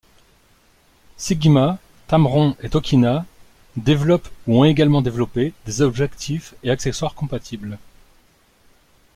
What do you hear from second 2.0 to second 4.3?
Tamron et Tokina développent